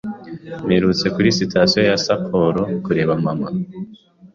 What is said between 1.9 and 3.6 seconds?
Sapporo kureba mama.